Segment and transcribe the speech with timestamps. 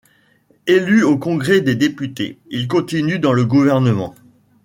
[0.65, 4.15] Élu au Congrès des députés, il continue dans le gouvernement.